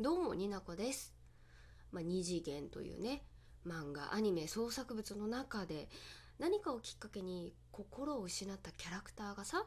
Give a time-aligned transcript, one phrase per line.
[0.00, 1.14] どうもになこです、
[1.92, 3.22] まあ、二次元というね
[3.64, 5.88] 漫画アニメ創作物の中で
[6.40, 9.64] 何かをきっかけに心を失ったキャラクターがさ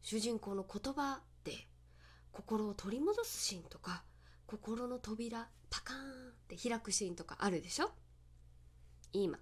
[0.00, 1.52] 主人公の言葉で
[2.32, 4.04] 心を取り戻すシーンとか
[4.46, 6.02] 心の扉パカーンっ
[6.48, 7.90] て開くシーンとかあるでしょ？
[9.12, 9.38] 今。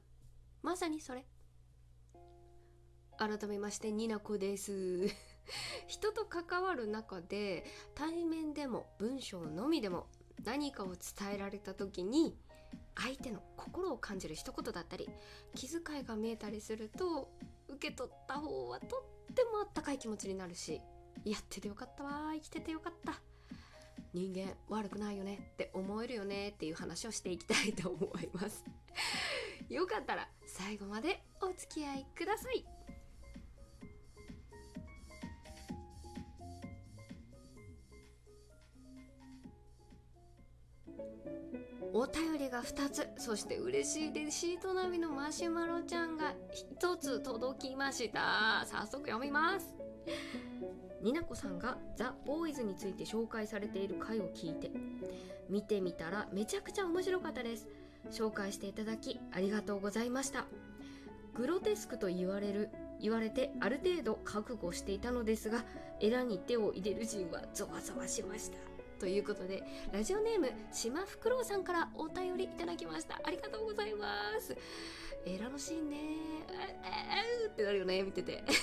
[0.62, 1.24] まさにそれ。
[3.16, 5.06] 改めましてになこです。
[5.86, 7.64] 人と関わる中で
[7.94, 10.06] 対面でも文章のみでも
[10.44, 12.36] 何かを伝えられた時に
[12.94, 15.08] 相手の心を感じる一言だったり
[15.54, 17.30] 気遣いが見えたりすると
[17.68, 18.86] 受け取った方はと
[19.30, 20.80] ってもあったかい気持ちになるし
[21.24, 23.20] やっててよかったわ生きててよかった。
[24.14, 28.64] 人間悪くないよねって思えるよねっていう話をしていきたいと思います。
[29.68, 32.81] よかったら最後までお付き合いください。
[41.94, 46.32] お便りが2つそして嬉しいレシート並みのマシュマロちゃんが
[46.80, 48.64] 1つ届きました。
[48.66, 49.74] 早速読みます。
[51.02, 54.70] になこさんがザ・ボーイズについて紹介されている回を聞いて
[55.50, 57.68] 見てみたらめちゃくちゃ面白かったです。
[58.10, 60.46] 紹介していただきありがとうございました。
[61.34, 65.64] グロテスクと言われる言われてある程度覚悟していたのですが
[66.00, 68.71] エラに手を入れるシーンはゾワゾワしました。
[69.02, 73.20] ということでラジオネームしまふくろうさんからお便りいただきました。
[73.24, 74.06] ありがとうございま
[74.40, 74.56] す。
[75.26, 75.96] エラのシーンね。
[76.52, 76.76] え
[77.44, 78.44] えってなるよね見てて。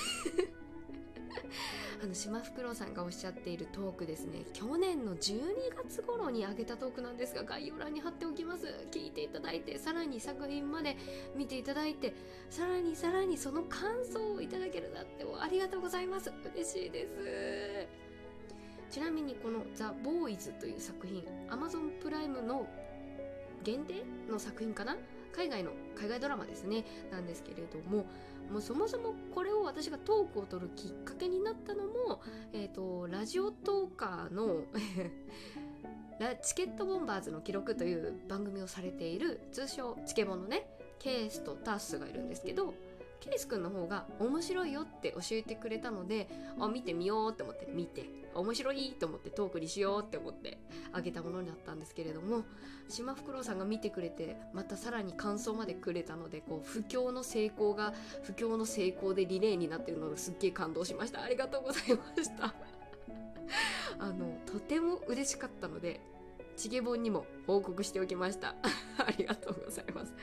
[2.02, 4.46] あの島フクロウさんがおっしゃっているトークですね。
[4.54, 5.42] 去年の12
[5.86, 8.66] 月頃に上げたトークなんですが概要欄に貼っておきます。
[8.92, 10.96] 聞いていただいてさらに作品まで
[11.36, 12.14] 見ていただいて
[12.50, 16.32] さらにさらにその感想をいただけるだってありがとうございます。
[16.56, 17.79] 嬉しいです。
[18.90, 22.68] ちなみにこの「ザ・ボーイズという作品 Amazon プライムの
[23.64, 24.98] 限定の作品かな？
[25.32, 26.86] 海外の海外ドラマですね。
[27.12, 28.06] なんですけれども
[28.52, 34.64] もうそもそもこれを私がトークを取るきっかけになったのも、えーと、ラジオトーカーの
[36.42, 40.68] チケットボンバーズの記録という番組をされている通称チケボンのね
[40.98, 42.74] ケースとタッスがいるんですけど
[43.20, 46.28] ケースくんの方が面白いよって教えてくれたので
[46.60, 48.19] あ見てみようって思って見て。
[48.36, 50.60] 面白いと思ってトークにしようって思って
[50.92, 52.44] あげたものだったんですけれども
[52.88, 61.22] 島フクロウさんが見てくれてまたさらに感想までくれたのでこう不況の成功が不況の成功でリレーになってるのがすっげえ感動しました。
[61.22, 62.54] ありがとうございました。
[64.00, 66.00] あのとても嬉しかったので
[66.56, 68.56] チゲボンにも報告しておきました。
[68.98, 70.14] ありがとうございます。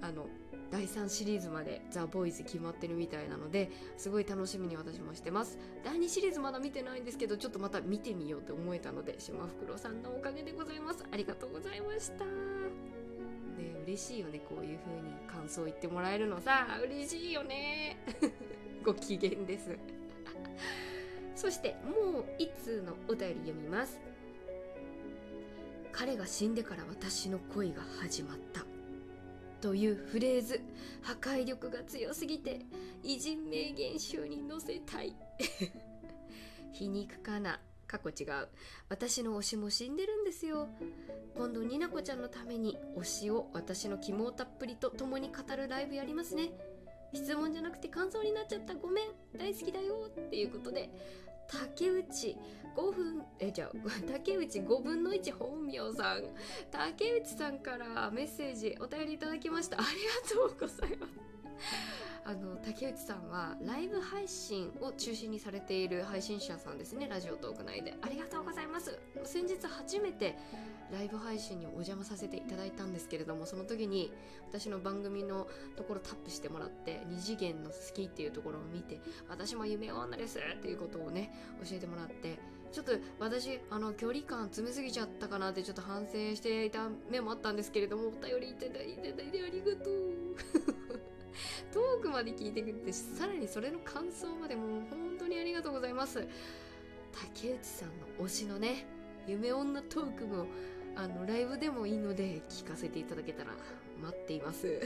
[0.00, 0.26] あの
[0.72, 5.58] 第3シリーズまでザ・ボーイズ決まってるみたいなのですごい楽しみに私もしてます。
[5.84, 11.04] 第2シリーズまだ見てないんですけどちょっとまた見てみようと思えたので島袋さんのおかげでございます。
[11.12, 12.24] ありがとうございました。
[12.24, 12.30] ね
[13.84, 16.66] 嬉しいよねこういう風に感想言ってもらえるのさ。
[16.82, 17.98] 嬉しいよね。
[18.82, 19.76] ご機嫌です。
[21.36, 24.00] そしてもう一通のお便り読みます。
[25.92, 28.71] 彼が死んでから私の恋が始まった。
[29.62, 30.60] というフレーズ。
[31.02, 32.60] 破壊力が強すぎて
[33.02, 35.14] 偉人名言集に載せたい。
[36.74, 37.60] 皮肉かな？
[37.86, 38.48] 過去違う。
[38.88, 40.68] 私の推しも死んでるんですよ。
[41.36, 46.50] 今度になこちゃんのために推しを私の肝たっぷりと共に語るライブやりますね。
[47.14, 48.74] 質問じゃなくて感想になっちゃった。
[48.74, 49.04] ごめん。
[49.36, 50.10] 大好きだよ。
[50.10, 50.90] っていうことで
[51.46, 52.36] 竹内
[52.74, 53.70] 5分えじゃ
[54.10, 56.24] 竹内5分の1本名さん。
[56.70, 59.78] 竹内さんからメッセージお便りいただきました。
[59.78, 61.12] ありがとうございます。
[62.24, 67.08] あの竹内さんはライブ配信を中心にされている配信者さんですね。
[67.08, 67.94] ラジオトーク内で。
[68.00, 68.98] ありがとうございます。
[69.24, 70.36] 先日初めて
[70.92, 74.12] ライブ配信にお邪魔させていただいたんですけれどもその時に
[74.48, 81.32] 私の番組のところタップしてもらって二次元の好きっていうところを見て私も夢女ですっていうことをね
[81.64, 82.38] 教えてもらって
[82.70, 90.81] ちょっと私あの距離感詰めすぎちゃったかなってちょっと反省していた面もあったんですけれどもお便りいただいてありがとう。
[91.72, 96.26] トークまで聞いてくれてさらにそれの感想までもう本当にありがとうございます。
[97.12, 98.86] 竹内さんの推しのね
[99.26, 100.46] 夢女トークも
[100.96, 103.52] あのライブでもいいので聞かせていただけたら
[104.02, 104.80] 待っています。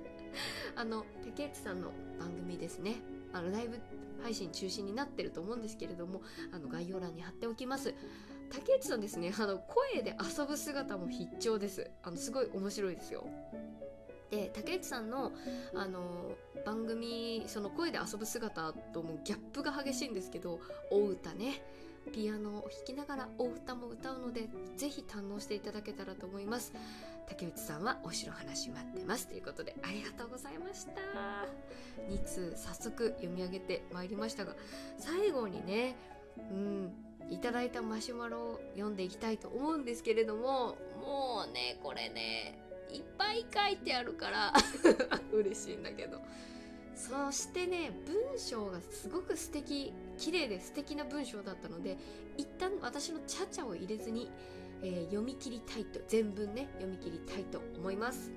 [0.76, 2.96] あの竹内さんの番組ですね。
[3.32, 3.78] あのライブ
[4.22, 7.94] 配信中心になってると思うんですけれどもあの概要欄に貼っておきます。
[8.50, 11.90] 竹内さんですねあの声で遊ぶ姿も必聴です。
[12.02, 13.26] あのすごい面白いですよ。
[14.30, 15.32] で竹内さんの
[15.74, 16.36] あの
[16.66, 20.60] 番組その声で遊ぶ姿ともギャップが激しいんですけど
[20.90, 21.62] お歌ね。
[22.12, 26.72] ピアノを弾きながらお歌も歌うのでぜひ堪能していただけたらと思います。
[27.28, 29.28] 竹内さんはお城話待ってます。
[29.28, 30.92] ということでありがとうございました。
[32.10, 34.54] 2通早速読み上げてまいりましたが
[34.98, 35.96] 最後にね
[36.38, 36.92] うん
[37.30, 44.52] いただいたマシュマロを読んでいきたいと思うんですけれどももうねこれねいっぱい書いてあるから
[45.32, 46.20] 嬉しいんだけど。
[46.94, 51.96] そしてね文章がすごく素敵綺麗で素敵な文章だったので
[52.36, 54.28] 一旦私のちゃちゃを入れずに
[54.82, 58.30] えー、読み切りたいと全文ね読み切りたいと思います。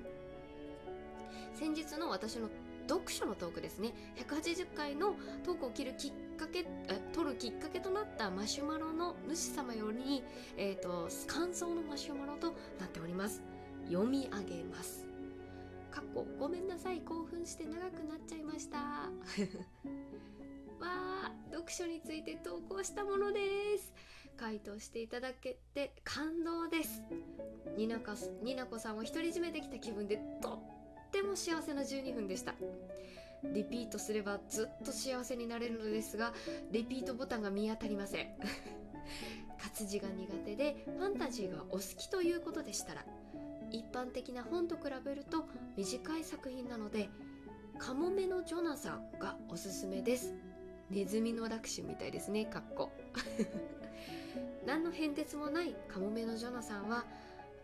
[1.54, 2.48] 先日の私の
[2.88, 3.92] 読書のトークですね。
[4.16, 5.14] 180回の
[5.44, 6.66] トークを切るきっかけ
[7.12, 10.24] 取るきっかけとなったマシュマロの主様より、
[10.56, 12.48] えーと、感想のマシュマロと
[12.80, 13.40] なっております。
[13.88, 15.06] 読み上げます。
[15.90, 18.78] かっこごめんなさい興奮して長くなっちゃいました。
[18.78, 19.10] わ
[20.82, 23.40] あ読書について投稿したもので
[23.78, 23.92] す。
[24.36, 27.02] 回答していただけて感動です。
[27.76, 28.12] になこ
[28.42, 30.62] になこさんを独り占めできた気分でと
[31.08, 32.54] っても幸せな12分でした。
[33.44, 36.32] リピートすればずっと幸せになれるのですが
[36.70, 38.28] リピートボタンが見当たりません。
[39.60, 43.04] 活字が苦手でファンタジーがお好きということでしたら
[43.72, 45.46] 一般的な本と比べると
[45.76, 47.08] 短い作品なので
[47.78, 50.34] カモメのジョナサンがおすすめです。
[50.90, 52.92] ネズミのラクシュみたいですねかっこ。
[54.66, 57.04] 何の変哲もないカモメのジョナさんは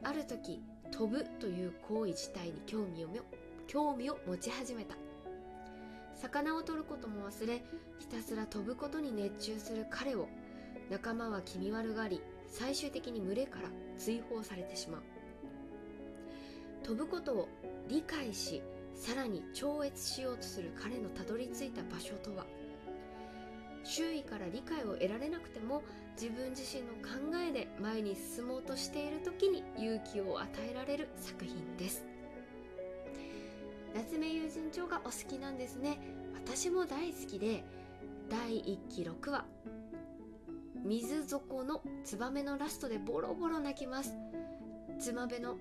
[0.03, 3.09] ある時飛ぶという行為自体に興味を
[3.67, 4.97] 興味を持ち始めた。
[6.15, 7.63] 魚を取ることも忘れ
[7.99, 10.27] ひたすら飛ぶことに熱中する彼を
[10.91, 15.18] 仲間は気味悪がり最終的に群れから追放されてしまう。
[16.88, 17.49] 飛ぶことを
[17.87, 18.62] 理解し
[18.94, 22.46] さらに超越しようとする彼のたどり着いた場所とは。
[23.85, 25.82] 周囲から理解を得られなくても
[26.19, 32.06] 自分自身の考えで前に進もうとしている時に勇気を与えられる作品です。
[33.94, 35.99] 夏目友人帳がお好きなんですね。
[36.43, 37.64] 私も大好きで
[38.31, 39.44] 第1期6話。
[40.87, 44.14] 水底のツバメのラストでボロボロ泣きます。
[44.99, 45.58] ツバメの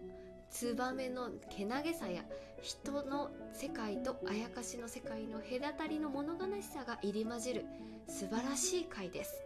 [0.50, 2.24] ツバメのけなげさや
[2.62, 7.66] 人の世界とあやかしの世界の隔たりの物悲しさが入り混じる
[8.08, 9.44] 素晴らしい回です。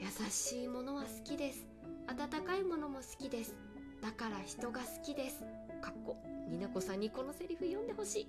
[0.00, 1.66] 優しいものは好きです。
[2.06, 3.54] 温かいものも好きです。
[4.00, 5.40] だから人が好きです。
[5.82, 6.16] かっこ
[6.48, 8.20] になこさんにこのセリフ読んでほし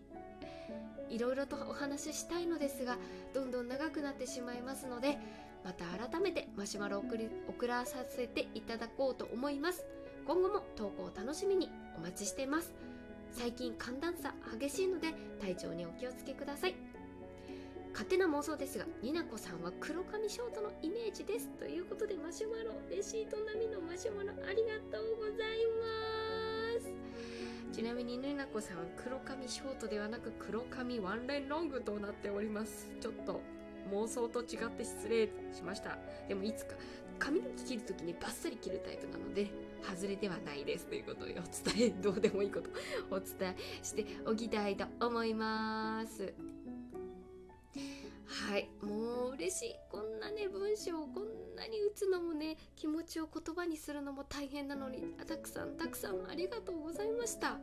[1.10, 1.16] い。
[1.16, 2.98] いろいろとお話ししたいのですが
[3.34, 5.20] どんどん長くなってしまいますので
[5.64, 9.86] また改めてマシュマロを送り送らさせていただこうと思います。
[10.26, 12.74] 今後も投稿を楽しみにお待ちしています。
[13.32, 16.76] 最近寒暖差激しいので体調にお気をつけください。
[17.92, 21.50] 勝手な妄想ですがになこさんは黒髪ショートのイメージです。
[21.60, 25.36] ということでマシュマロレシート並みのマシュマロありがとうござい
[27.68, 27.76] ます。
[27.76, 32.90] ちなみにになこさんは黒髪ショートではなく黒髪ワンレンロングとなっております。
[33.02, 33.42] ちょっと
[33.92, 35.98] 妄想と違って失礼しました。
[36.28, 36.76] でもいつか
[37.20, 39.52] 髪の毛切るときにバッサリ切るタイプなので
[39.96, 41.44] 外れではないですということをお伝
[41.88, 42.70] えどうでもいいこと
[43.10, 46.34] お伝えしておきたいと思います。
[48.26, 49.76] はいもう嬉しい。
[49.92, 57.60] こんなね文章をこんなに打つのもね気持ちを言葉にするのも大変なのにたくさんたくさんありがとうございました。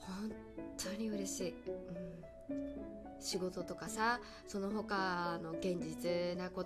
[0.00, 0.32] 本
[0.76, 1.97] 当に嬉しい、うん
[3.20, 6.64] 仕事とかさその他の現実なこ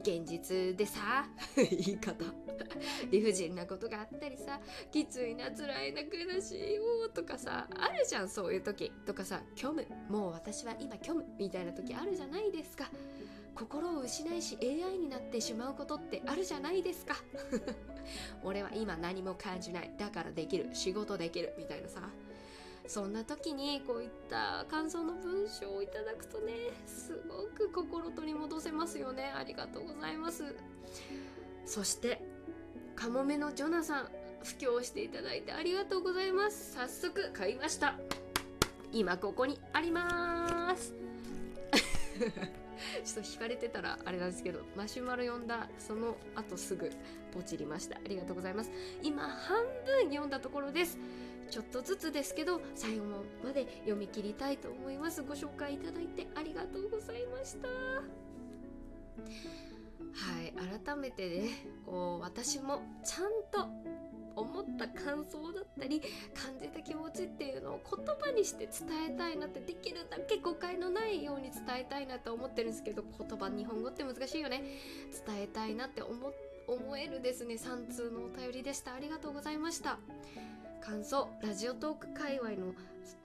[0.00, 1.26] 現実でさ
[1.56, 2.24] 言い方。
[3.10, 8.90] 理不尽なことがあったりさきついな辛いな悲しいよとかさあるじゃんそういう時。
[9.06, 9.86] とかさ虚無。
[10.08, 12.90] もう私は今虚無みたいな時あるじゃないですか。
[13.54, 17.16] 心を失いし AI になってしまうことってあるじゃないですか。
[18.42, 19.92] 俺は今何も感じない。
[19.98, 20.70] だからできる。
[20.72, 21.54] 仕事できる。
[21.58, 22.08] みたいなさ。
[22.90, 26.54] そんな時にこういった感想の文章をいただくとね
[26.86, 29.32] すごく心取り戻せますよね。
[29.32, 30.56] ありがとうございます。
[31.64, 32.20] そして
[32.96, 34.08] カモメのジョナさん
[34.42, 36.74] 布教していただいてありがとうございます。
[36.74, 37.94] 早速買いました。
[38.92, 40.92] 今ここにあります。
[41.70, 46.90] ちょっと引かれてたらあれなんですけどマシュマロ読んだその後すぐ
[47.32, 47.98] ポチりました。
[47.98, 48.72] ありがとうございます。
[49.00, 50.98] 今半分読んだところです。
[51.50, 53.04] ちょっとずつですけど最後
[53.44, 55.22] まで読み切りたいと思います。
[55.22, 57.68] ご紹介いただいてありがとうございました。
[60.12, 60.52] はい
[60.84, 61.48] 改めてね
[61.84, 63.68] こう私もちゃんと
[64.36, 66.00] 思った感想だったり
[66.34, 74.62] 感じた気持ちっていうのを言葉にして伝えたいなってできるだけ誤解のないように伝えたいなと思ってるんですけど言葉日本語って難しいよね。
[75.26, 76.32] 伝えたいなって思
[76.66, 77.54] 思えるですね。
[77.54, 78.94] 3通のお便りでした。
[78.94, 79.98] ありがとうございました。
[80.80, 82.74] 感想ラジオトーク界隈の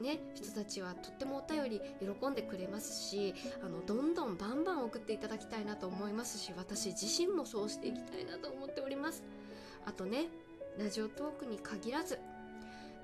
[0.02, 3.34] ね人たちはとってもお便り喜んでくれますし
[3.64, 9.24] あのどんどんバンバン送っていただきたいなと思いますし私自身もそうしていきたいなと思っております。
[9.86, 10.26] あとね
[10.78, 12.20] ラジオトークに限らず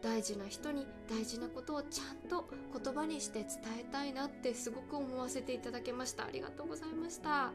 [0.01, 2.46] 大事な人に大事なことをちゃんと
[2.84, 6.25] 言葉にして伝えたいなってすごく思わせていただけました。
[6.25, 7.51] ありがとうございました。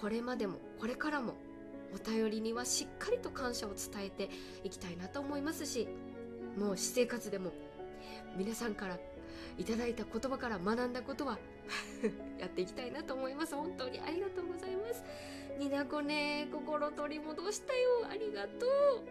[0.00, 1.34] これまでもこれからも
[1.94, 4.30] お便りにはしっかりと感謝を伝えて
[4.64, 5.88] いきたいなと思いますし
[6.58, 7.52] もう私生活でも
[8.36, 8.98] 皆さんから
[9.58, 11.38] いただいた言葉から学んだことは
[12.38, 13.54] やっていきたいなと思います。
[13.54, 15.04] 本当にありがとうございます。
[15.58, 18.06] になこね心取り戻したよ。
[18.10, 19.04] ありがとう。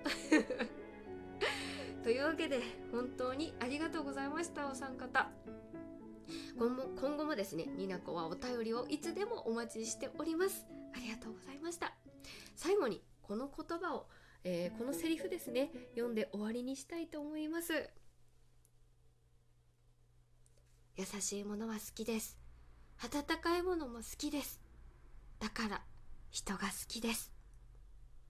[2.04, 2.62] というわけで
[2.92, 5.32] 本当にありがとうございましたお三方。
[6.58, 10.66] 今後今後もですねになこはお便りをいつでもお待ちしております。
[10.94, 12.02] ありがとうございました。
[12.55, 14.07] 最後にこの言葉を、
[14.43, 17.89] えー、このセリフですね読んで終わりにしたいと思います。
[20.95, 22.38] 優しいものは好きです。
[23.03, 24.62] 温かいものも好きです。
[25.39, 25.81] だから
[26.29, 27.33] 人が好きです。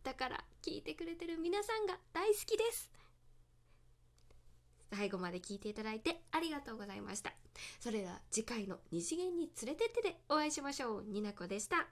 [0.03, 2.89] だから聞いてくれてる皆さんが大好きです。
[4.93, 7.33] 最後まで聞いていただいてありがとうございました。
[7.79, 11.03] それでは次回の二次元に連れてってでお会いしましょう。
[11.03, 11.87] になこでした